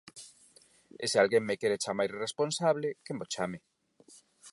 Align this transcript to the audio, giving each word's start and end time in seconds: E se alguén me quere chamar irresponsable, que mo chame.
E 1.03 1.05
se 1.11 1.17
alguén 1.19 1.43
me 1.47 1.59
quere 1.61 1.81
chamar 1.83 2.07
irresponsable, 2.11 2.89
que 3.05 3.15
mo 3.17 3.25
chame. 3.33 3.59